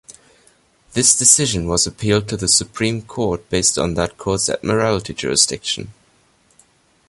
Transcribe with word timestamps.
This 0.93 1.15
decision 1.15 1.67
was 1.67 1.85
appealed 1.85 2.27
to 2.29 2.35
the 2.35 2.47
Supreme 2.47 3.03
Court 3.03 3.47
based 3.51 3.77
on 3.77 3.93
that 3.93 4.17
court's 4.17 4.49
Admiralty 4.49 5.13
jurisdiction. 5.13 5.93